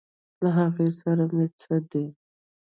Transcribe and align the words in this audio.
له 0.43 0.49
هغې 0.57 0.87
سره 1.01 1.23
مې 1.33 1.45
څه 1.61 1.75
دي. 1.91 2.05